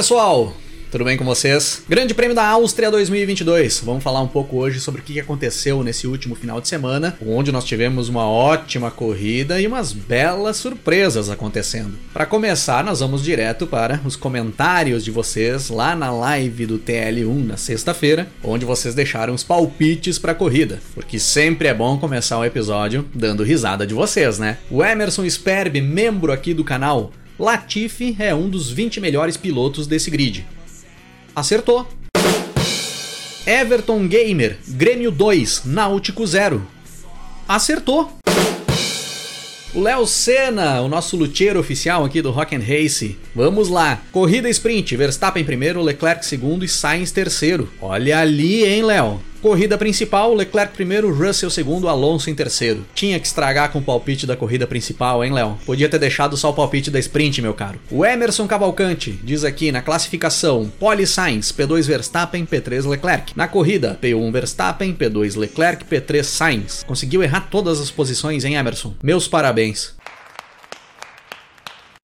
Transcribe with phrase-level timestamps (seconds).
[0.00, 0.56] Pessoal,
[0.90, 1.82] tudo bem com vocês?
[1.86, 3.82] Grande Prêmio da Áustria 2022.
[3.84, 7.52] Vamos falar um pouco hoje sobre o que aconteceu nesse último final de semana, onde
[7.52, 11.98] nós tivemos uma ótima corrida e umas belas surpresas acontecendo.
[12.14, 17.44] Para começar, nós vamos direto para os comentários de vocês lá na live do TL1
[17.44, 22.38] na sexta-feira, onde vocês deixaram os palpites para a corrida, porque sempre é bom começar
[22.38, 24.56] o episódio dando risada de vocês, né?
[24.70, 30.10] O Emerson Sperb, membro aqui do canal, Latifi é um dos 20 melhores pilotos desse
[30.10, 30.46] grid.
[31.34, 31.88] Acertou.
[33.46, 36.62] Everton Gamer, Grêmio 2, Náutico 0.
[37.48, 38.12] Acertou.
[39.72, 43.16] O Léo Senna, o nosso luthier oficial aqui do Rock and Race.
[43.34, 44.02] Vamos lá.
[44.12, 47.72] Corrida sprint, Verstappen primeiro, Leclerc segundo e Sainz terceiro.
[47.80, 49.18] Olha ali, hein, Léo?
[49.40, 52.84] Corrida principal, Leclerc primeiro, Russell segundo, Alonso em terceiro.
[52.94, 55.58] Tinha que estragar com o palpite da corrida principal, hein, Léo?
[55.64, 57.80] Podia ter deixado só o palpite da sprint, meu caro.
[57.90, 63.32] O Emerson Cavalcante diz aqui na classificação: Pole Sainz, P2 Verstappen, P3 Leclerc.
[63.34, 66.84] Na corrida, P1 Verstappen, P2 Leclerc, P3 Sainz.
[66.86, 68.94] Conseguiu errar todas as posições, hein, Emerson?
[69.02, 69.94] Meus parabéns.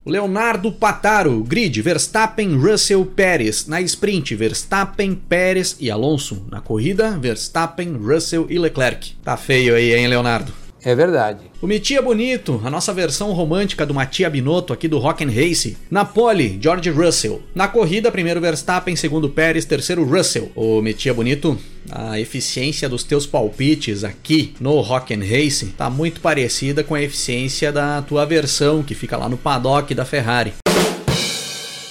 [0.06, 3.66] Leonardo Pataro, grid Verstappen, Russell, Pérez.
[3.66, 6.46] Na sprint, Verstappen, Pérez e Alonso.
[6.48, 9.16] Na corrida, Verstappen, Russell e Leclerc.
[9.24, 10.65] Tá feio aí, hein, Leonardo?
[10.82, 11.40] É verdade.
[11.60, 15.76] O Mitia Bonito, a nossa versão romântica do Matia Binotto aqui do Rock and Race.
[15.90, 17.42] Na pole, George Russell.
[17.54, 20.52] Na corrida, primeiro Verstappen, segundo Pérez, terceiro Russell.
[20.54, 21.58] O Mitia Bonito,
[21.90, 27.02] a eficiência dos teus palpites aqui no Rock and Race tá muito parecida com a
[27.02, 30.52] eficiência da tua versão que fica lá no paddock da Ferrari.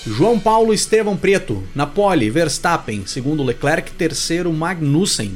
[0.07, 5.35] João Paulo Estevão Preto, na pole, Verstappen, segundo Leclerc, terceiro Magnussen.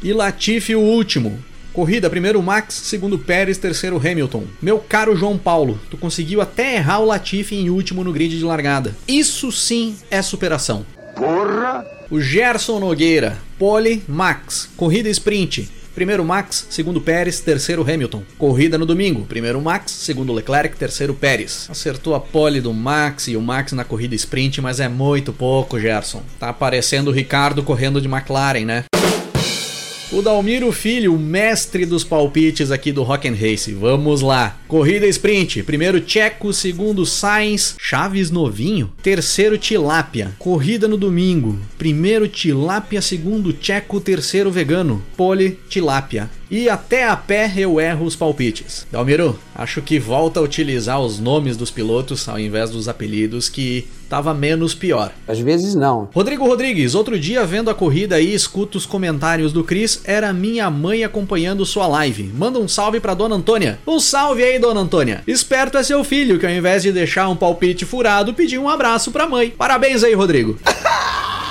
[0.00, 1.42] E Latifi o último,
[1.72, 4.44] Corrida, primeiro Max, segundo Pérez, terceiro Hamilton.
[4.60, 8.44] Meu caro João Paulo, tu conseguiu até errar o Latifi em último no grid de
[8.44, 8.96] largada.
[9.06, 10.84] Isso sim é superação.
[11.14, 11.84] Porra!
[12.10, 15.70] O Gerson Nogueira, pole Max, corrida sprint.
[15.94, 18.22] Primeiro Max, segundo Pérez, terceiro Hamilton.
[18.38, 19.26] Corrida no domingo.
[19.26, 21.66] Primeiro Max, segundo Leclerc, terceiro Pérez.
[21.68, 25.78] Acertou a pole do Max e o Max na corrida sprint, mas é muito pouco,
[25.78, 26.22] Gerson.
[26.38, 28.84] Tá aparecendo o Ricardo correndo de McLaren, né?
[30.10, 33.74] O Dalmiro Filho, o mestre dos palpites aqui do Rock and Race.
[33.74, 34.58] Vamos lá.
[34.66, 35.62] Corrida sprint.
[35.62, 40.34] Primeiro Checo, segundo Sainz, Chaves novinho, terceiro Tilápia.
[40.38, 41.58] Corrida no domingo.
[41.76, 45.04] Primeiro Tilápia, segundo Checo, terceiro Vegano.
[45.14, 46.30] Pole Tilápia.
[46.50, 48.86] E até a pé eu erro os palpites.
[48.90, 53.86] Dalmiro, acho que volta a utilizar os nomes dos pilotos ao invés dos apelidos que
[54.08, 55.12] tava menos pior.
[55.26, 56.08] Às vezes não.
[56.14, 60.70] Rodrigo Rodrigues, outro dia vendo a corrida e escuto os comentários do Cris, era minha
[60.70, 62.32] mãe acompanhando sua live.
[62.34, 63.78] Manda um salve pra dona Antônia.
[63.86, 65.22] Um salve aí, dona Antônia.
[65.26, 69.10] Esperto é seu filho, que ao invés de deixar um palpite furado, pediu um abraço
[69.10, 69.50] pra mãe.
[69.50, 70.58] Parabéns aí, Rodrigo.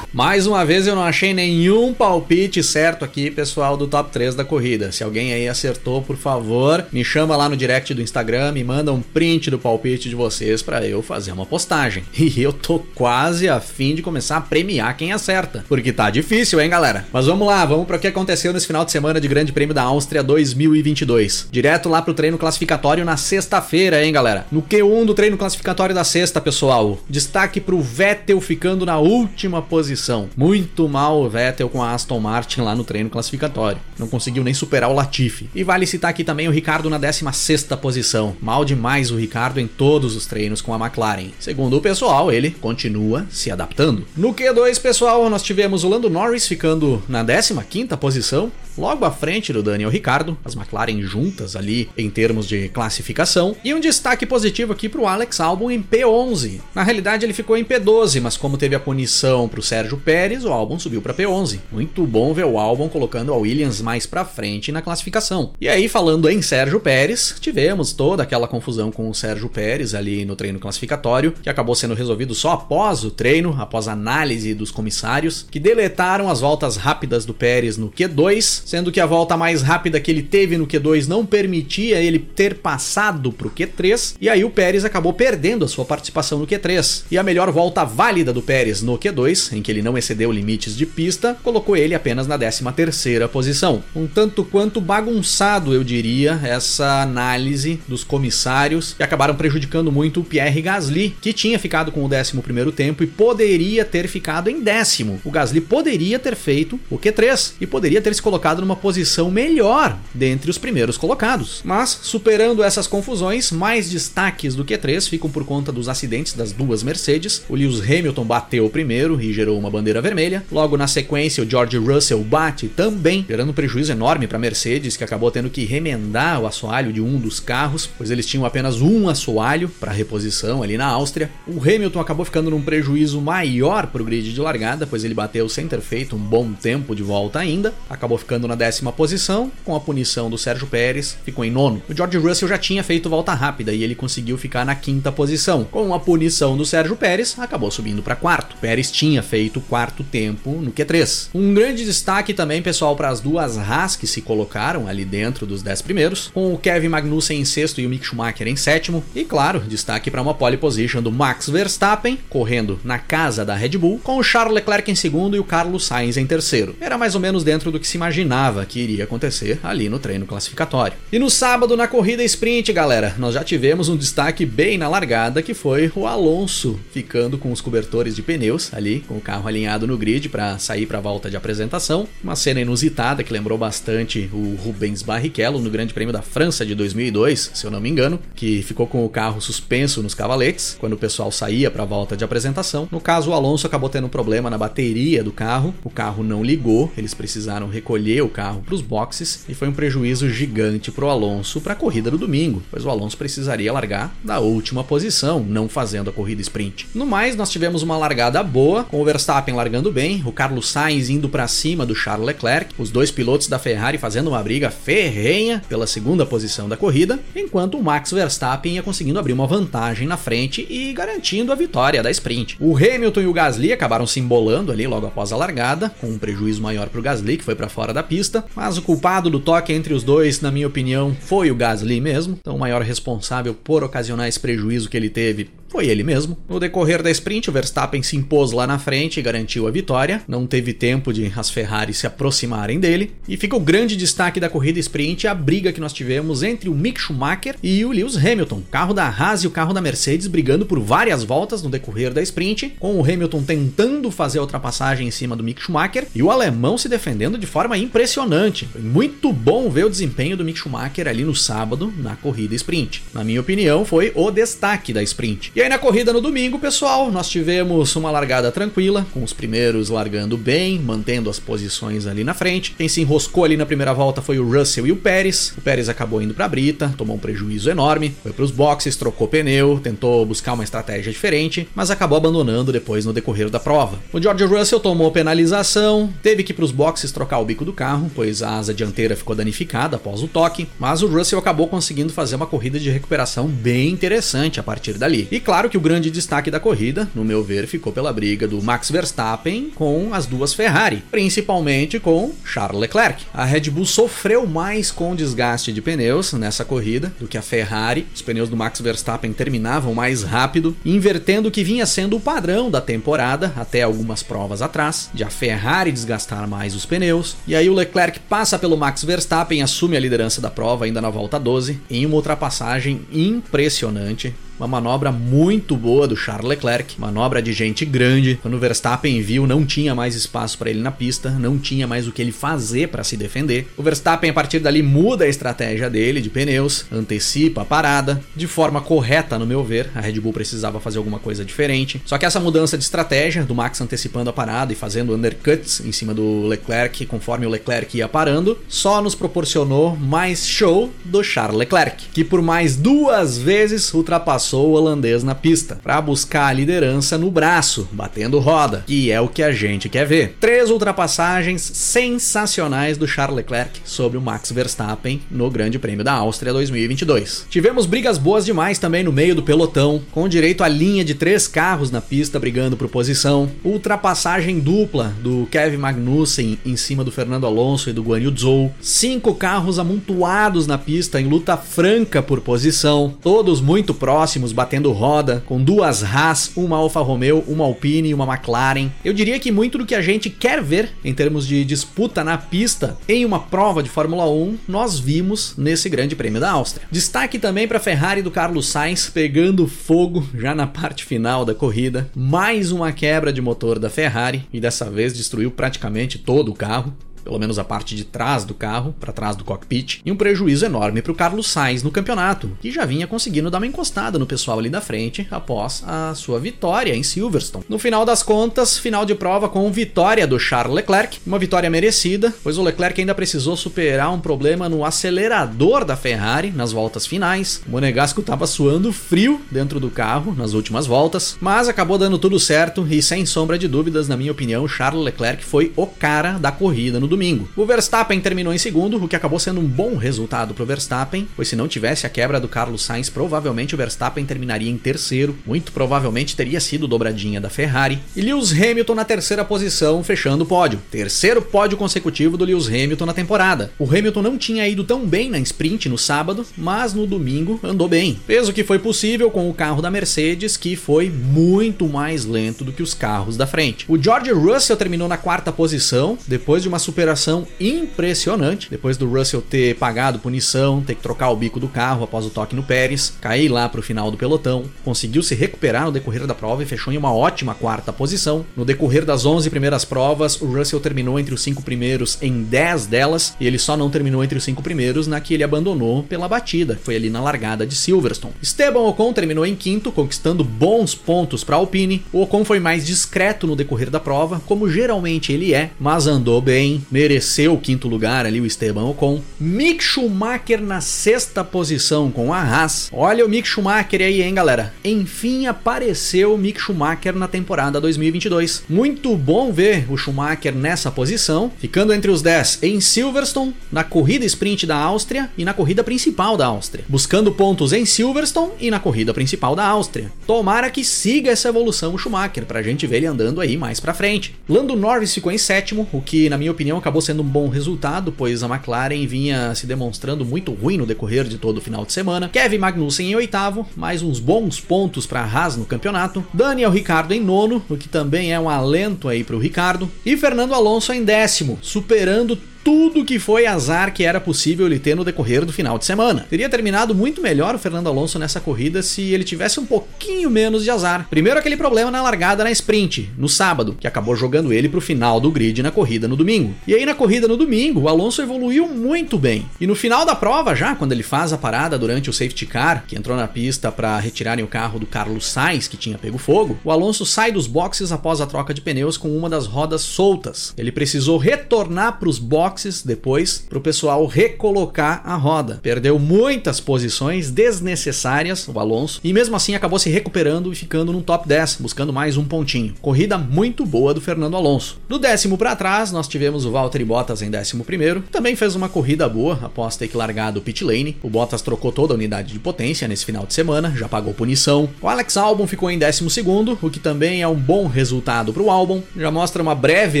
[0.12, 4.44] Mais uma vez eu não achei nenhum palpite certo aqui, pessoal, do top 3 da
[4.44, 4.92] corrida.
[4.92, 8.92] Se alguém aí acertou, por favor, me chama lá no direct do Instagram, me manda
[8.92, 12.04] um print do palpite de vocês para eu fazer uma postagem.
[12.32, 16.60] E eu tô quase a fim de começar a premiar quem acerta, porque tá difícil,
[16.60, 17.06] hein, galera?
[17.12, 19.74] Mas vamos lá, vamos para o que aconteceu nesse final de semana de Grande Prêmio
[19.74, 21.48] da Áustria 2022.
[21.50, 24.46] Direto lá pro treino classificatório na sexta-feira, hein, galera?
[24.50, 26.98] No Q1 do treino classificatório da sexta, pessoal.
[27.08, 30.28] Destaque pro Vettel ficando na última posição posição.
[30.36, 33.80] Muito mal o Vettel com a Aston Martin lá no treino classificatório.
[33.98, 35.48] Não conseguiu nem superar o Latifi.
[35.54, 38.36] E vale citar aqui também o Ricardo na 16 posição.
[38.40, 41.30] Mal demais o Ricardo em todos os treinos com a McLaren.
[41.38, 44.04] Segundo o pessoal, ele continua se adaptando.
[44.16, 49.52] No Q2, pessoal, nós tivemos o Lando Norris ficando na 15 posição, logo à frente
[49.52, 53.54] do Daniel Ricardo, as McLaren juntas ali em termos de classificação.
[53.62, 56.60] E um destaque positivo aqui para o Alex Albon em P11.
[56.74, 59.98] Na realidade, ele ficou em P12, mas como teve a punição para o Sérgio Sérgio
[59.98, 61.58] Pérez, o álbum subiu para P11.
[61.70, 65.52] Muito bom ver o álbum colocando a Williams mais para frente na classificação.
[65.60, 70.24] E aí, falando em Sérgio Pérez, tivemos toda aquela confusão com o Sérgio Pérez ali
[70.24, 75.46] no treino classificatório, que acabou sendo resolvido só após o treino, após análise dos comissários,
[75.50, 80.00] que deletaram as voltas rápidas do Pérez no Q2, sendo que a volta mais rápida
[80.00, 84.50] que ele teve no Q2 não permitia ele ter passado pro Q3, e aí o
[84.50, 87.04] Pérez acabou perdendo a sua participação no Q3.
[87.10, 90.76] E a melhor volta válida do Pérez no Q2, em que ele não excedeu limites
[90.76, 93.82] de pista, colocou ele apenas na 13ª posição.
[93.94, 100.24] Um tanto quanto bagunçado, eu diria, essa análise dos comissários que acabaram prejudicando muito o
[100.24, 105.20] Pierre Gasly, que tinha ficado com o 11º tempo e poderia ter ficado em décimo.
[105.24, 109.98] O Gasly poderia ter feito o Q3 e poderia ter se colocado numa posição melhor
[110.14, 111.60] dentre os primeiros colocados.
[111.64, 116.82] Mas, superando essas confusões, mais destaques do Q3 ficam por conta dos acidentes das duas
[116.82, 117.42] Mercedes.
[117.48, 120.44] O Lewis Hamilton bateu o primeiro e gerou uma bandeira vermelha.
[120.52, 124.96] Logo na sequência, o George Russell bate também, gerando um prejuízo enorme para a Mercedes,
[124.96, 128.80] que acabou tendo que remendar o assoalho de um dos carros, pois eles tinham apenas
[128.80, 131.30] um assoalho para reposição ali na Áustria.
[131.46, 135.48] O Hamilton acabou ficando num prejuízo maior para o grid de largada, pois ele bateu
[135.48, 137.72] sem ter feito um bom tempo de volta ainda.
[137.88, 141.82] Acabou ficando na décima posição, com a punição do Sérgio Pérez, ficou em nono.
[141.88, 145.64] O George Russell já tinha feito volta rápida e ele conseguiu ficar na quinta posição.
[145.64, 148.56] Com a punição do Sérgio Pérez, acabou subindo para quarto.
[148.56, 151.28] Pérez tinha feito quarto tempo no Q3.
[151.34, 155.62] Um grande destaque também, pessoal, para as duas Haas que se colocaram ali dentro dos
[155.62, 159.04] 10 primeiros, com o Kevin Magnussen em sexto e o Mick Schumacher em sétimo.
[159.14, 163.78] E claro, destaque para uma pole position do Max Verstappen, correndo na casa da Red
[163.78, 166.76] Bull, com o Charles Leclerc em segundo e o Carlos Sainz em terceiro.
[166.80, 170.26] Era mais ou menos dentro do que se imaginava que iria acontecer ali no treino
[170.26, 170.96] classificatório.
[171.10, 175.42] E no sábado, na corrida sprint, galera, nós já tivemos um destaque bem na largada
[175.42, 179.86] que foi o Alonso ficando com os cobertores de pneus ali, com o carro alinhado
[179.86, 182.08] no grid para sair para a volta de apresentação.
[182.22, 186.74] Uma cena inusitada que lembrou bastante o Rubens Barrichello no Grande Prêmio da França de
[186.74, 190.94] 2002, se eu não me engano, que ficou com o carro suspenso nos cavaletes quando
[190.94, 192.88] o pessoal saía para a volta de apresentação.
[192.90, 196.42] No caso, o Alonso acabou tendo um problema na bateria do carro, o carro não
[196.42, 201.04] ligou, eles precisaram recolher o carro para os boxes e foi um prejuízo gigante para
[201.04, 205.40] o Alonso para a corrida do domingo, pois o Alonso precisaria largar da última posição,
[205.40, 206.88] não fazendo a corrida sprint.
[206.94, 211.08] No mais, nós tivemos uma largada boa, com o Verstappen largando bem, o Carlos Sainz
[211.08, 215.62] indo para cima do Charles Leclerc, os dois pilotos da Ferrari fazendo uma briga ferrenha
[215.68, 220.16] pela segunda posição da corrida, enquanto o Max Verstappen ia conseguindo abrir uma vantagem na
[220.16, 222.56] frente e garantindo a vitória da sprint.
[222.60, 226.18] O Hamilton e o Gasly acabaram se embolando ali logo após a largada, com um
[226.18, 229.40] prejuízo maior para o Gasly, que foi para fora da pista, mas o culpado do
[229.40, 233.54] toque entre os dois, na minha opinião, foi o Gasly mesmo, então o maior responsável
[233.54, 236.36] por ocasionar esse prejuízo que ele teve foi ele mesmo.
[236.46, 240.22] No decorrer da sprint, o Verstappen se impôs lá na frente e garantiu a vitória.
[240.28, 243.12] Não teve tempo de as Ferraris se aproximarem dele.
[243.26, 246.74] E fica o grande destaque da corrida sprint a briga que nós tivemos entre o
[246.74, 248.62] Mick Schumacher e o Lewis Hamilton.
[248.70, 252.20] Carro da Haas e o carro da Mercedes brigando por várias voltas no decorrer da
[252.20, 256.30] sprint, com o Hamilton tentando fazer a ultrapassagem em cima do Mick Schumacher e o
[256.30, 258.68] alemão se defendendo de forma impressionante.
[258.70, 263.02] Foi muito bom ver o desempenho do Mick Schumacher ali no sábado na corrida sprint.
[263.14, 265.50] Na minha opinião, foi o destaque da sprint.
[265.56, 269.90] E aí na corrida no domingo, pessoal, nós tivemos uma largada tranquila, com os primeiros
[269.90, 272.74] largando bem, mantendo as posições ali na frente.
[272.76, 275.54] Quem se enroscou ali na primeira volta foi o Russell e o Pérez.
[275.56, 278.96] O Pérez acabou indo para a brita, tomou um prejuízo enorme, foi para os boxes,
[278.96, 284.00] trocou pneu, tentou buscar uma estratégia diferente, mas acabou abandonando depois no decorrer da prova.
[284.12, 287.72] O George Russell tomou penalização, teve que ir para os boxes trocar o bico do
[287.72, 292.12] carro, pois a asa dianteira ficou danificada após o toque, mas o Russell acabou conseguindo
[292.12, 295.28] fazer uma corrida de recuperação bem interessante a partir dali.
[295.30, 298.62] E claro que o grande destaque da corrida, no meu ver, ficou pela briga do
[298.62, 303.26] Max Verstappen com as duas Ferrari, principalmente com Charles Leclerc.
[303.34, 308.06] A Red Bull sofreu mais com desgaste de pneus nessa corrida do que a Ferrari.
[308.14, 312.70] Os pneus do Max Verstappen terminavam mais rápido, invertendo o que vinha sendo o padrão
[312.70, 317.36] da temporada até algumas provas atrás, de a Ferrari desgastar mais os pneus.
[317.46, 321.10] E aí o Leclerc passa pelo Max Verstappen assume a liderança da prova ainda na
[321.10, 327.52] volta 12 em uma ultrapassagem impressionante uma manobra muito boa do Charles Leclerc, manobra de
[327.52, 328.38] gente grande.
[328.40, 332.06] Quando o Verstappen viu, não tinha mais espaço para ele na pista, não tinha mais
[332.06, 333.66] o que ele fazer para se defender.
[333.76, 338.46] O Verstappen a partir dali muda a estratégia dele de pneus, antecipa a parada de
[338.46, 339.90] forma correta, no meu ver.
[339.96, 342.00] A Red Bull precisava fazer alguma coisa diferente.
[342.06, 345.90] Só que essa mudança de estratégia do Max antecipando a parada e fazendo undercuts em
[345.90, 351.58] cima do Leclerc, conforme o Leclerc ia parando, só nos proporcionou mais show do Charles
[351.58, 356.52] Leclerc, que por mais duas vezes ultrapassou ultrapassou o holandês na pista para buscar a
[356.52, 360.36] liderança no braço, batendo roda, que é o que a gente quer ver.
[360.38, 366.52] Três ultrapassagens sensacionais do Charles Leclerc sobre o Max Verstappen no Grande Prêmio da Áustria
[366.52, 367.46] 2022.
[367.48, 371.48] Tivemos brigas boas demais também no meio do pelotão, com direito à linha de três
[371.48, 377.46] carros na pista brigando por posição, ultrapassagem dupla do Kevin Magnussen em cima do Fernando
[377.46, 382.40] Alonso e do Guan Yu Zhou, cinco carros amontoados na pista em luta franca por
[382.40, 388.14] posição, todos muito próximos, batendo roda, com duas Haas, uma Alfa Romeo, uma Alpine e
[388.14, 388.88] uma McLaren.
[389.04, 392.38] Eu diria que muito do que a gente quer ver em termos de disputa na
[392.38, 396.86] pista em uma prova de Fórmula 1, nós vimos nesse Grande Prêmio da Áustria.
[396.90, 401.54] Destaque também para a Ferrari do Carlos Sainz pegando fogo já na parte final da
[401.54, 402.10] corrida.
[402.14, 406.94] Mais uma quebra de motor da Ferrari e dessa vez destruiu praticamente todo o carro
[407.24, 410.64] pelo menos a parte de trás do carro, para trás do cockpit, e um prejuízo
[410.64, 414.26] enorme para o Carlos Sainz no campeonato, que já vinha conseguindo dar uma encostada no
[414.26, 417.64] pessoal ali da frente após a sua vitória em Silverstone.
[417.68, 422.32] No final das contas, final de prova com vitória do Charles Leclerc, uma vitória merecida,
[422.42, 427.62] pois o Leclerc ainda precisou superar um problema no acelerador da Ferrari nas voltas finais.
[427.66, 432.38] O Monegasco estava suando frio dentro do carro nas últimas voltas, mas acabou dando tudo
[432.38, 436.50] certo e sem sombra de dúvidas, na minha opinião, Charles Leclerc foi o cara da
[436.50, 437.48] corrida no domingo.
[437.54, 441.28] O Verstappen terminou em segundo, o que acabou sendo um bom resultado para o Verstappen,
[441.36, 445.36] pois se não tivesse a quebra do Carlos Sainz, provavelmente o Verstappen terminaria em terceiro,
[445.46, 447.98] muito provavelmente teria sido dobradinha da Ferrari.
[448.16, 450.80] E Lewis Hamilton na terceira posição, fechando o pódio.
[450.90, 453.70] Terceiro pódio consecutivo do Lewis Hamilton na temporada.
[453.78, 457.88] O Hamilton não tinha ido tão bem na sprint no sábado, mas no domingo andou
[457.88, 458.18] bem.
[458.26, 462.72] Peso que foi possível com o carro da Mercedes, que foi muito mais lento do
[462.72, 463.84] que os carros da frente.
[463.88, 468.68] O George Russell terminou na quarta posição, depois de uma super recuperação impressionante.
[468.70, 472.30] Depois do Russell ter pagado punição, ter que trocar o bico do carro após o
[472.30, 476.26] toque no Pérez, cair lá para o final do pelotão, conseguiu se recuperar no decorrer
[476.26, 478.46] da prova e fechou em uma ótima quarta posição.
[478.56, 482.86] No decorrer das 11 primeiras provas, o Russell terminou entre os cinco primeiros em 10
[482.86, 486.28] delas e ele só não terminou entre os cinco primeiros na que ele abandonou pela
[486.28, 488.34] batida, foi ali na largada de Silverstone.
[488.40, 492.04] Esteban Ocon terminou em quinto, conquistando bons pontos para Alpine.
[492.12, 496.40] O Ocon foi mais discreto no decorrer da prova, como geralmente ele é, mas andou
[496.40, 499.22] bem, mereceu o quinto lugar ali, o Esteban Ocon.
[499.40, 502.90] Mick Schumacher na sexta posição com a Haas.
[502.92, 504.74] Olha o Mick Schumacher aí, hein, galera?
[504.84, 508.64] Enfim apareceu o Mick Schumacher na temporada 2022.
[508.68, 514.26] Muito bom ver o Schumacher nessa posição, ficando entre os 10 em Silverstone, na corrida
[514.26, 518.78] sprint da Áustria e na corrida principal da Áustria, buscando pontos em Silverstone e na
[518.78, 520.12] corrida principal da Áustria.
[520.26, 523.94] Tomara que siga essa evolução o Schumacher, pra gente ver ele andando aí mais pra
[523.94, 524.34] frente.
[524.46, 528.12] Lando Norris ficou em sétimo, o que, na minha opinião, acabou sendo um bom resultado,
[528.12, 531.92] pois a McLaren vinha se demonstrando muito ruim no decorrer de todo o final de
[531.92, 532.28] semana.
[532.28, 536.24] Kevin Magnussen em oitavo, mais uns bons pontos para Haas no campeonato.
[536.34, 539.88] Daniel Ricardo em nono, o que também é um alento aí para o Ricardo.
[540.04, 544.94] E Fernando Alonso em décimo, superando tudo que foi azar que era possível ele ter
[544.94, 546.26] no decorrer do final de semana.
[546.30, 550.64] Teria terminado muito melhor o Fernando Alonso nessa corrida se ele tivesse um pouquinho menos
[550.64, 551.06] de azar.
[551.10, 555.20] Primeiro aquele problema na largada na sprint, no sábado, que acabou jogando ele pro final
[555.20, 556.54] do grid na corrida no domingo.
[556.66, 559.46] E aí na corrida no domingo, o Alonso evoluiu muito bem.
[559.60, 562.84] E no final da prova, já quando ele faz a parada durante o safety car,
[562.86, 566.58] que entrou na pista para retirarem o carro do Carlos Sainz, que tinha pego fogo,
[566.64, 570.54] o Alonso sai dos boxes após a troca de pneus com uma das rodas soltas.
[570.56, 575.58] Ele precisou retornar para os boxes boxes depois para o pessoal recolocar a roda.
[575.62, 581.00] Perdeu muitas posições desnecessárias o Alonso e mesmo assim acabou se recuperando e ficando no
[581.00, 582.74] top 10, buscando mais um pontinho.
[582.82, 584.78] Corrida muito boa do Fernando Alonso.
[584.86, 588.04] Do décimo para trás, nós tivemos o Valtteri Bottas em décimo primeiro.
[588.12, 590.98] Também fez uma corrida boa após ter que largar do pit lane.
[591.02, 594.68] O Bottas trocou toda a unidade de potência nesse final de semana, já pagou punição.
[594.82, 598.42] O Alex Albon ficou em décimo segundo, o que também é um bom resultado para
[598.42, 598.82] o Albon.
[598.94, 600.00] Já mostra uma breve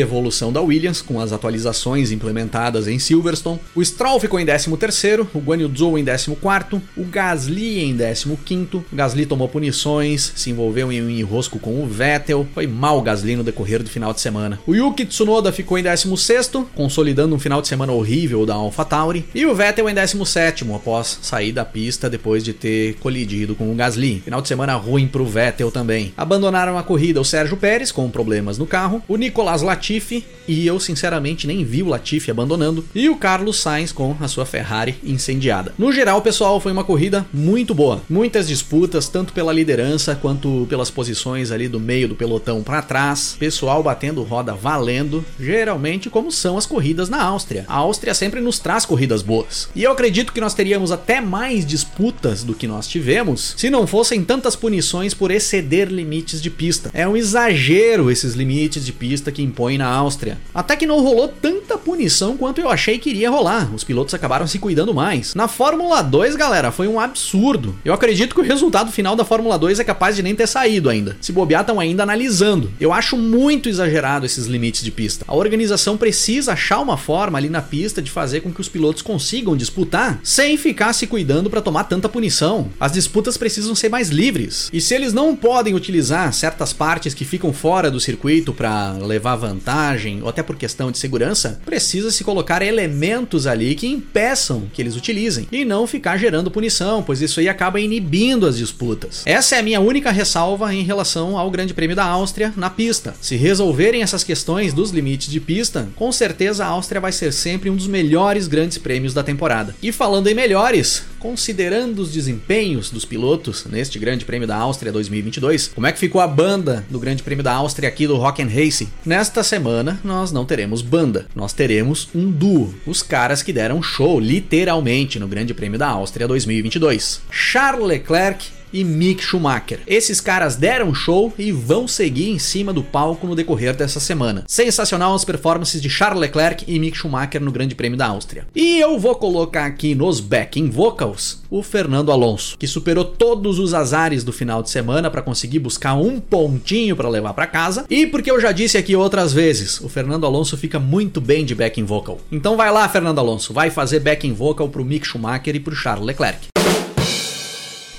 [0.00, 3.60] evolução da Williams com as atualizações implementadas implementadas em Silverstone.
[3.74, 8.84] O Stroll ficou em 13º, o Guan Yu Zhou em 14º, o Gasly em 15º.
[8.92, 12.46] O Gasly tomou punições, se envolveu em um enrosco com o Vettel.
[12.52, 14.58] Foi mal o Gasly no decorrer do final de semana.
[14.66, 19.24] O Yuki Tsunoda ficou em 16º, consolidando um final de semana horrível da AlphaTauri.
[19.34, 23.74] E o Vettel em 17º, após sair da pista depois de ter colidido com o
[23.74, 24.20] Gasly.
[24.24, 26.12] Final de semana ruim pro Vettel também.
[26.16, 30.80] Abandonaram a corrida o Sérgio Pérez com problemas no carro, o Nicolas Latifi, e eu
[30.80, 35.74] sinceramente nem vi o Latifi abandonando, e o Carlos Sainz com a sua Ferrari incendiada.
[35.78, 38.02] No geral, pessoal, foi uma corrida muito boa.
[38.08, 43.36] Muitas disputas, tanto pela liderança quanto pelas posições ali do meio do pelotão para trás,
[43.38, 47.64] pessoal batendo roda valendo, geralmente como são as corridas na Áustria.
[47.68, 49.68] A Áustria sempre nos traz corridas boas.
[49.74, 53.86] E eu acredito que nós teríamos até mais disputas do que nós tivemos se não
[53.86, 56.90] fossem tantas punições por exceder limites de pista.
[56.94, 60.38] É um exagero esses limites de pista que impõem na Áustria.
[60.54, 63.74] Até que não rolou tanta punição quanto eu achei que iria rolar.
[63.74, 65.34] Os pilotos acabaram se cuidando mais.
[65.34, 67.74] Na Fórmula 2, galera, foi um absurdo.
[67.84, 70.88] Eu acredito que o resultado final da Fórmula 2 é capaz de nem ter saído
[70.88, 71.16] ainda.
[71.20, 72.70] Se bobear, estão ainda analisando.
[72.80, 75.24] Eu acho muito exagerado esses limites de pista.
[75.26, 79.02] A organização precisa achar uma forma ali na pista de fazer com que os pilotos
[79.02, 82.70] consigam disputar sem ficar se cuidando para tomar tanta punição.
[82.78, 84.70] As disputas precisam ser mais livres.
[84.72, 89.36] E se eles não podem utilizar certas partes que ficam fora do circuito para levar
[89.36, 94.80] vantagem ou até por questão de segurança, precisa se colocar elementos ali que impeçam que
[94.80, 99.22] eles utilizem e não ficar gerando punição, pois isso aí acaba inibindo as disputas.
[99.24, 103.14] Essa é a minha única ressalva em relação ao Grande Prêmio da Áustria na pista.
[103.20, 107.70] Se resolverem essas questões dos limites de pista, com certeza a Áustria vai ser sempre
[107.70, 109.74] um dos melhores grandes prêmios da temporada.
[109.82, 115.68] E falando em melhores, considerando os desempenhos dos pilotos neste Grande Prêmio da Áustria 2022,
[115.68, 118.48] como é que ficou a banda do Grande Prêmio da Áustria aqui do Rock and
[118.48, 118.88] Race?
[119.04, 124.18] Nesta semana nós não teremos banda, nós teremos um duo, os caras que deram show
[124.18, 127.22] literalmente no Grande Prêmio da Áustria 2022.
[127.30, 129.80] Charles Leclerc e Mick Schumacher.
[129.86, 134.44] Esses caras deram show e vão seguir em cima do palco no decorrer dessa semana.
[134.46, 138.46] Sensacional as performances de Charles Leclerc e Mick Schumacher no Grande Prêmio da Áustria.
[138.54, 143.74] E eu vou colocar aqui nos backing vocals o Fernando Alonso, que superou todos os
[143.74, 147.84] azares do final de semana para conseguir buscar um pontinho para levar para casa.
[147.90, 151.54] E porque eu já disse aqui outras vezes, o Fernando Alonso fica muito bem de
[151.54, 152.18] backing vocal.
[152.30, 156.06] Então vai lá, Fernando Alonso, vai fazer backing vocal pro Mick Schumacher e pro Charles
[156.06, 156.51] Leclerc.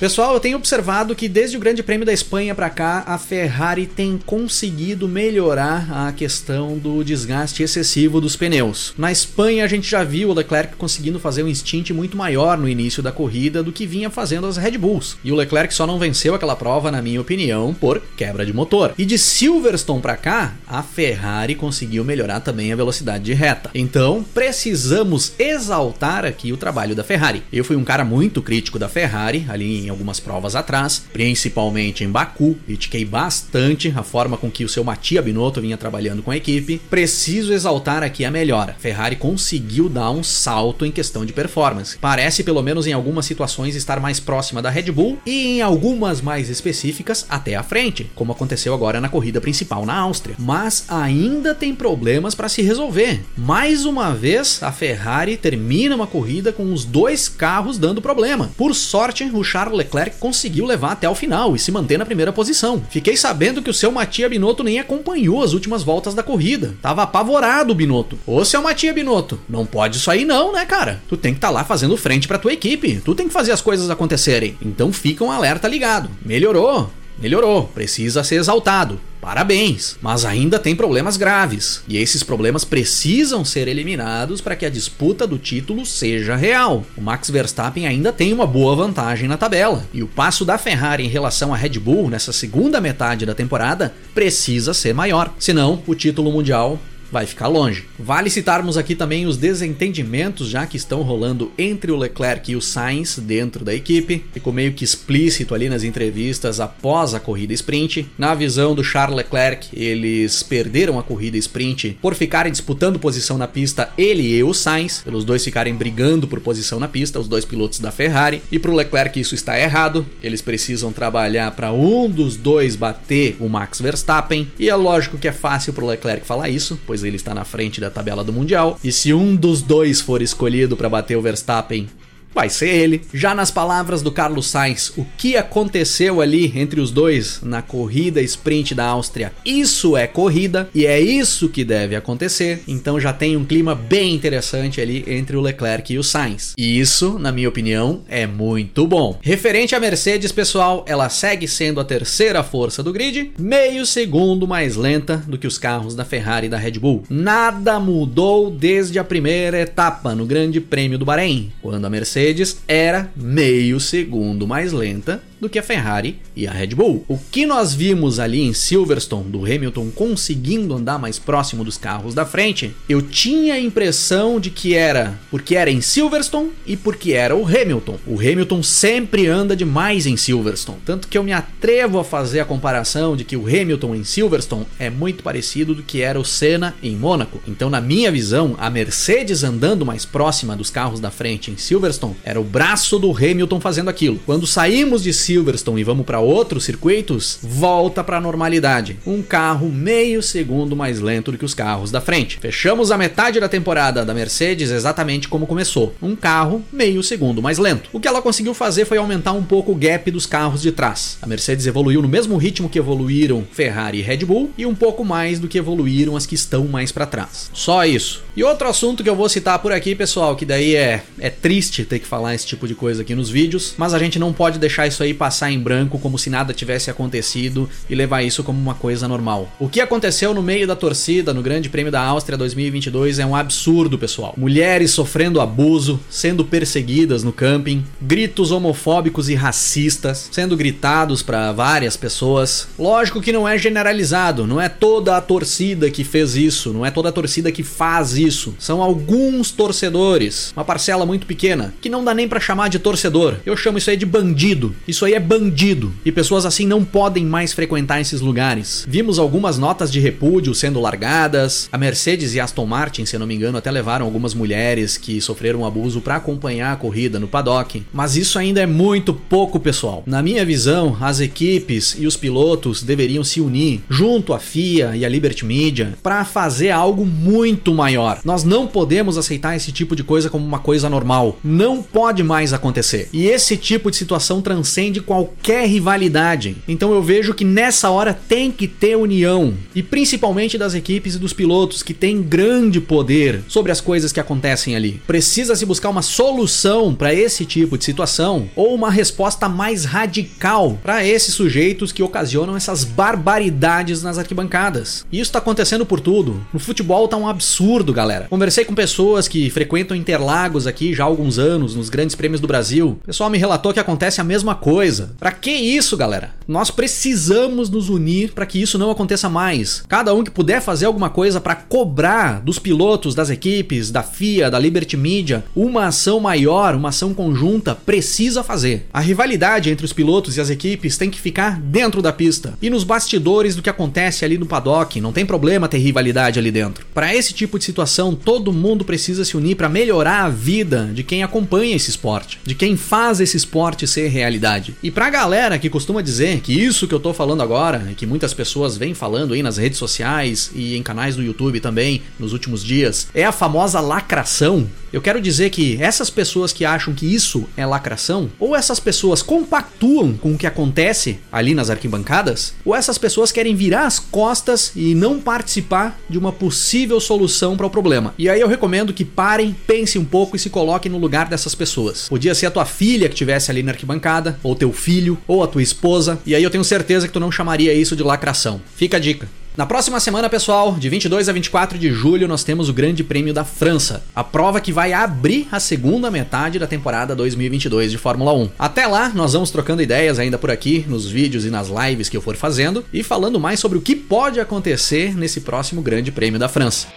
[0.04, 3.88] Pessoal, eu tenho observado que desde o Grande Prêmio da Espanha para cá, a Ferrari
[3.88, 8.94] tem conseguido melhorar a questão do desgaste excessivo dos pneus.
[8.98, 12.68] Na Espanha, a gente já viu o Leclerc conseguindo fazer um stint muito maior no
[12.68, 15.16] início da corrida do que vinha fazendo as Red Bulls.
[15.24, 18.94] E o Leclerc só não venceu aquela prova, na minha opinião, por quebra de motor.
[18.98, 23.72] E de Silverstone para cá, a Ferrari conseguiu melhorar também a velocidade de reta.
[23.74, 27.42] Então, precisamos exaltar aqui o trabalho da Ferrari.
[27.54, 32.10] Eu fui um cara muito crítico da Ferrari ali em algumas provas atrás, principalmente em
[32.10, 36.38] Baku, critiquei bastante a forma com que o seu Mattia Binotto vinha trabalhando com a
[36.38, 36.82] equipe.
[36.90, 38.76] Preciso exaltar aqui a melhora.
[38.78, 41.98] Ferrari conseguiu dar um salto em questão de performance.
[41.98, 46.22] Parece, pelo menos em algumas situações, estar mais próxima da Red Bull e em algumas
[46.22, 50.36] mais específicas até à frente, como aconteceu agora na corrida principal na Áustria.
[50.40, 53.24] Mas ainda tem problemas para se resolver.
[53.38, 58.52] Mais uma vez, a Ferrari termina uma corrida com os dois carros dando problema.
[58.58, 62.32] Por sorte, o Charles Leclerc conseguiu levar até o final e se manter na primeira
[62.32, 62.82] posição.
[62.90, 66.76] Fiquei sabendo que o seu Matia Binotto nem acompanhou as últimas voltas da corrida.
[66.82, 68.18] Tava apavorado o Binotto.
[68.26, 71.02] Ô seu Matia Binotto, não pode isso aí não, né, cara?
[71.08, 73.02] Tu tem que estar tá lá fazendo frente pra tua equipe.
[73.04, 74.58] Tu tem que fazer as coisas acontecerem.
[74.62, 76.10] Então fica um alerta ligado.
[76.26, 76.90] Melhorou.
[77.20, 79.00] Melhorou, precisa ser exaltado.
[79.24, 84.70] Parabéns, mas ainda tem problemas graves, e esses problemas precisam ser eliminados para que a
[84.70, 86.86] disputa do título seja real.
[86.98, 91.06] O Max Verstappen ainda tem uma boa vantagem na tabela, e o passo da Ferrari
[91.06, 95.96] em relação à Red Bull nessa segunda metade da temporada precisa ser maior, senão o
[95.96, 96.78] título mundial
[97.14, 97.86] vai ficar longe.
[97.98, 102.62] Vale citarmos aqui também os desentendimentos já que estão rolando entre o Leclerc e o
[102.62, 104.26] Sainz dentro da equipe.
[104.34, 108.10] Ficou meio que explícito ali nas entrevistas após a corrida sprint.
[108.18, 113.48] Na visão do Charles Leclerc, eles perderam a corrida sprint por ficarem disputando posição na
[113.48, 117.46] pista, ele e o Sainz, pelos dois ficarem brigando por posição na pista, os dois
[117.46, 118.42] pilotos da Ferrari.
[118.52, 120.04] E para o Leclerc isso está errado.
[120.24, 124.48] Eles precisam trabalhar para um dos dois bater o Max Verstappen.
[124.58, 127.44] E é lógico que é fácil para o Leclerc falar isso, pois ele está na
[127.44, 128.80] frente da tabela do Mundial.
[128.84, 131.88] E se um dos dois for escolhido para bater o Verstappen
[132.34, 133.02] vai ser ele.
[133.14, 138.22] Já nas palavras do Carlos Sainz, o que aconteceu ali entre os dois na corrida
[138.22, 139.32] sprint da Áustria?
[139.46, 142.64] Isso é corrida e é isso que deve acontecer.
[142.68, 146.54] Então já tem um clima bem interessante ali entre o Leclerc e o Sainz.
[146.58, 149.20] E isso, na minha opinião, é muito bom.
[149.22, 154.76] Referente à Mercedes, pessoal, ela segue sendo a terceira força do grid, meio segundo mais
[154.76, 157.04] lenta do que os carros da Ferrari e da Red Bull.
[157.10, 162.60] Nada mudou desde a primeira etapa no Grande Prêmio do Bahrein, quando a Mercedes Mercedes
[162.70, 167.04] era meio segundo mais lenta do que a Ferrari e a Red Bull.
[167.08, 172.16] O que nós vimos ali em Silverstone do Hamilton conseguindo andar mais próximo dos carros
[172.16, 177.12] da frente, eu tinha a impressão de que era porque era em Silverstone e porque
[177.12, 178.00] era o Hamilton.
[178.08, 182.46] O Hamilton sempre anda demais em Silverstone, tanto que eu me atrevo a fazer a
[182.46, 186.74] comparação de que o Hamilton em Silverstone é muito parecido do que era o Senna
[186.82, 187.42] em Mônaco.
[187.48, 192.16] Então, na minha visão, a Mercedes andando mais próxima dos carros da frente em Silverstone
[192.24, 194.20] era o braço do Hamilton fazendo aquilo.
[194.26, 195.33] Quando saímos de Silverstone
[195.80, 198.98] e vamos para outros circuitos, volta para a normalidade.
[199.06, 202.38] Um carro meio segundo mais lento do que os carros da frente.
[202.40, 205.96] Fechamos a metade da temporada da Mercedes exatamente como começou.
[206.02, 207.90] Um carro meio segundo mais lento.
[207.92, 211.18] O que ela conseguiu fazer foi aumentar um pouco o gap dos carros de trás.
[211.22, 215.04] A Mercedes evoluiu no mesmo ritmo que evoluíram Ferrari e Red Bull e um pouco
[215.04, 217.50] mais do que evoluíram as que estão mais para trás.
[217.54, 218.24] Só isso.
[218.36, 221.86] E outro assunto que eu vou citar por aqui, pessoal, que daí é, é triste
[221.86, 224.60] ter que falar esse tipo de coisa aqui nos vídeos, mas a gente não pode
[224.60, 228.60] deixar isso aí passar em branco como se nada tivesse acontecido e levar isso como
[228.60, 229.50] uma coisa normal.
[229.58, 233.34] O que aconteceu no meio da torcida no Grande Prêmio da Áustria 2022 é um
[233.34, 234.34] absurdo, pessoal.
[234.36, 241.96] Mulheres sofrendo abuso, sendo perseguidas no camping, gritos homofóbicos e racistas sendo gritados para várias
[241.96, 242.68] pessoas.
[242.78, 246.92] Lógico que não é generalizado, não é toda a torcida que fez isso, não é
[246.92, 248.54] toda a torcida que faz isso.
[248.60, 253.38] São alguns torcedores, uma parcela muito pequena, que não dá nem para chamar de torcedor.
[253.46, 254.76] Eu chamo isso aí de bandido.
[254.86, 255.94] Isso aí é bandido.
[256.06, 258.86] E pessoas assim não podem mais frequentar esses lugares.
[258.88, 261.70] Vimos algumas notas de repúdio sendo largadas.
[261.72, 265.66] A Mercedes e Aston Martin, se não me engano, até levaram algumas mulheres que sofreram
[265.66, 267.84] abuso para acompanhar a corrida no paddock.
[267.94, 270.04] Mas isso ainda é muito pouco, pessoal.
[270.06, 275.06] Na minha visão, as equipes e os pilotos deveriam se unir junto à FIA e
[275.06, 278.20] à Liberty Media para fazer algo muito maior.
[278.24, 281.38] Nós não podemos aceitar esse tipo de coisa como uma coisa normal.
[281.44, 283.10] Não pode mais acontecer.
[283.14, 286.58] E esse tipo de situação transcende qualquer rivalidade.
[286.68, 291.20] Então eu vejo que nessa hora tem que ter união, e principalmente das equipes e
[291.20, 295.02] dos pilotos que têm grande poder sobre as coisas que acontecem ali.
[295.06, 300.78] Precisa se buscar uma solução para esse tipo de situação ou uma resposta mais radical
[300.84, 305.06] para esses sujeitos que ocasionam essas barbaridades nas arquibancadas.
[305.12, 306.46] E isso tá acontecendo por tudo.
[306.54, 308.28] No futebol tá um absurdo, galera.
[308.30, 312.48] Conversei com pessoas que frequentam Interlagos aqui já há alguns anos, nos grandes prêmios do
[312.48, 312.98] Brasil.
[313.04, 314.83] O pessoal me relatou que acontece a mesma coisa.
[315.20, 316.32] Para que isso, galera?
[316.48, 319.84] Nós precisamos nos unir para que isso não aconteça mais.
[319.88, 324.52] Cada um que puder fazer alguma coisa para cobrar dos pilotos, das equipes, da FIA,
[324.52, 328.86] da Liberty Media, uma ação maior, uma ação conjunta, precisa fazer.
[328.92, 332.70] A rivalidade entre os pilotos e as equipes tem que ficar dentro da pista e
[332.70, 335.00] nos bastidores do que acontece ali no paddock.
[335.00, 336.86] Não tem problema ter rivalidade ali dentro.
[336.94, 341.04] Para esse tipo de situação, todo mundo precisa se unir para melhorar a vida de
[341.04, 344.73] quem acompanha esse esporte, de quem faz esse esporte ser realidade.
[344.82, 348.34] E pra galera que costuma dizer que isso que eu tô falando agora, que muitas
[348.34, 352.64] pessoas vêm falando aí nas redes sociais e em canais do YouTube também nos últimos
[352.64, 354.68] dias, é a famosa lacração.
[354.92, 359.24] Eu quero dizer que essas pessoas que acham que isso é lacração, ou essas pessoas
[359.24, 364.72] compactuam com o que acontece ali nas arquibancadas, ou essas pessoas querem virar as costas
[364.76, 368.14] e não participar de uma possível solução para o problema.
[368.20, 371.56] E aí eu recomendo que parem, pensem um pouco e se coloquem no lugar dessas
[371.56, 372.08] pessoas.
[372.08, 375.48] Podia ser a tua filha que estivesse ali na arquibancada, ou teu filho, ou a
[375.48, 378.62] tua esposa, e aí eu tenho certeza que tu não chamaria isso de lacração.
[378.76, 379.28] Fica a dica.
[379.58, 383.34] Na próxima semana, pessoal, de 22 a 24 de julho, nós temos o Grande Prêmio
[383.34, 388.34] da França, a prova que vai abrir a segunda metade da temporada 2022 de Fórmula
[388.34, 388.50] 1.
[388.58, 392.16] Até lá, nós vamos trocando ideias ainda por aqui, nos vídeos e nas lives que
[392.16, 396.40] eu for fazendo, e falando mais sobre o que pode acontecer nesse próximo Grande Prêmio
[396.40, 396.88] da França.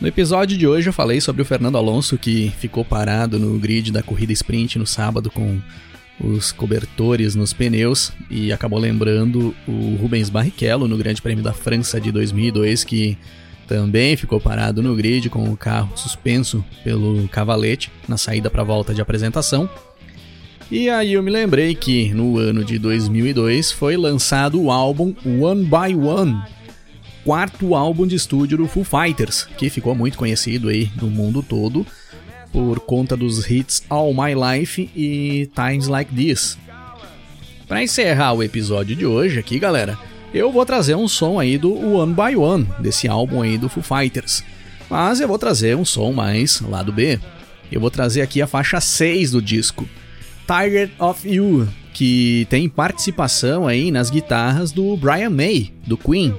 [0.00, 3.92] No episódio de hoje eu falei sobre o Fernando Alonso que ficou parado no grid
[3.92, 5.60] da corrida sprint no sábado com
[6.18, 12.00] os cobertores nos pneus e acabou lembrando o Rubens Barrichello no Grande Prêmio da França
[12.00, 13.18] de 2002 que
[13.68, 18.64] também ficou parado no grid com o carro suspenso pelo cavalete na saída para a
[18.64, 19.68] volta de apresentação.
[20.70, 25.64] E aí eu me lembrei que no ano de 2002 foi lançado o álbum One
[25.64, 26.40] by One
[27.24, 31.86] quarto álbum de estúdio do Foo Fighters, que ficou muito conhecido aí no mundo todo
[32.52, 36.58] por conta dos hits All My Life e Times Like This.
[37.68, 39.96] Para encerrar o episódio de hoje aqui, galera,
[40.34, 43.82] eu vou trazer um som aí do One by One, desse álbum aí do Foo
[43.82, 44.42] Fighters.
[44.88, 47.20] Mas eu vou trazer um som mais lado B.
[47.70, 49.88] Eu vou trazer aqui a faixa 6 do disco,
[50.46, 56.34] Tired of You, que tem participação aí nas guitarras do Brian May, do Queen.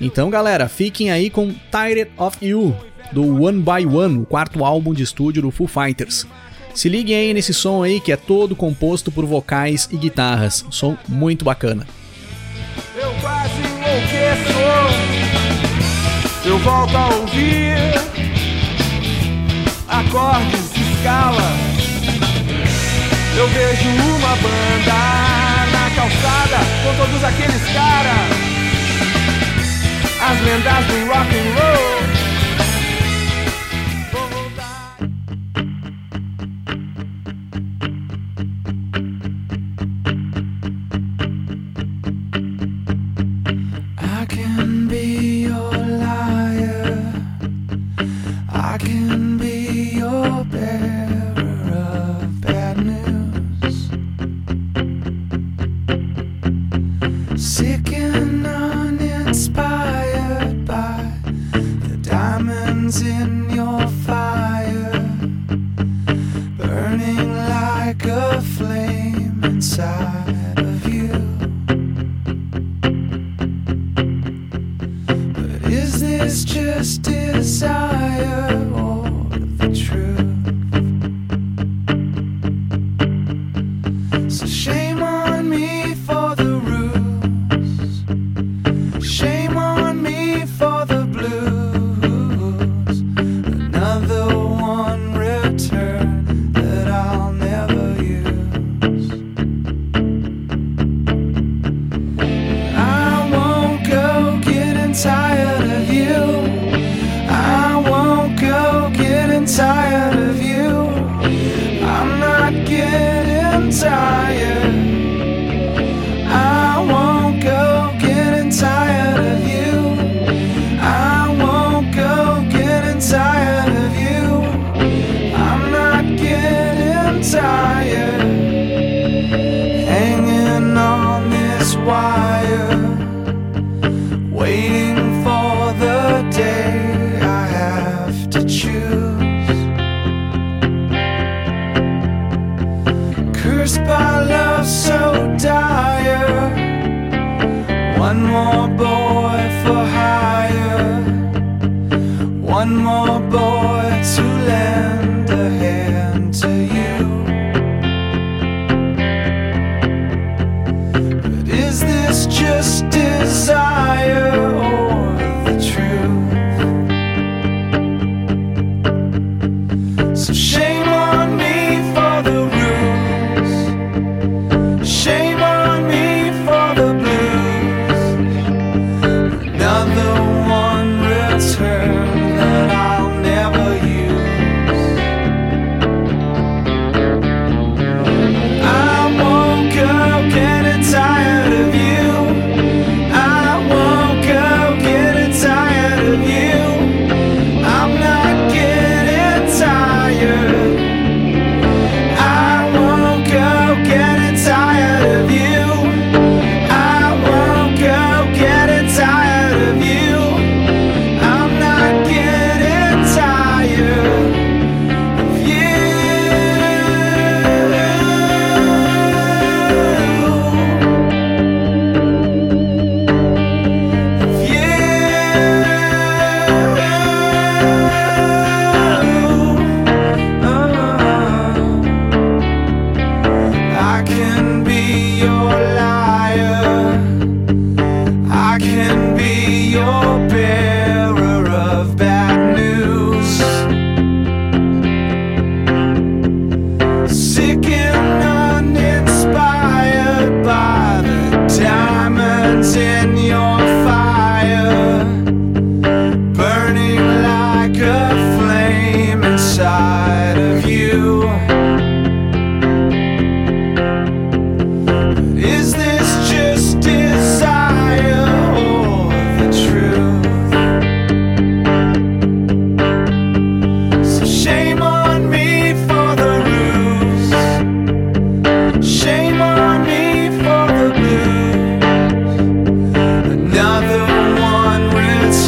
[0.00, 2.74] Então, galera, fiquem aí com Tired of You,
[3.12, 6.26] do One by One, o quarto álbum de estúdio do Foo Fighters.
[6.74, 10.64] Se liguem aí nesse som aí que é todo composto por vocais e guitarras.
[10.70, 11.86] Som muito bacana.
[12.96, 14.60] Eu quase enlouqueço.
[16.46, 17.76] Eu volto a ouvir
[19.88, 21.42] acordes de escala.
[23.36, 24.92] Eu vejo uma banda
[25.72, 28.49] na calçada com todos aqueles caras.
[30.22, 32.19] As lendas do rock and roll.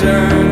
[0.02, 0.51] turn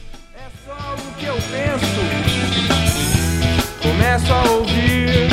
[1.21, 1.85] que eu penso,
[3.79, 5.29] começo a ouvir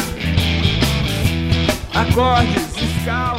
[1.94, 3.38] acordes, escalas.